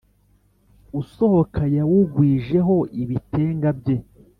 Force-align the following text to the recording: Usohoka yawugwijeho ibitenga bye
Usohoka 1.01 1.61
yawugwijeho 1.75 2.75
ibitenga 3.01 3.69
bye 3.79 3.97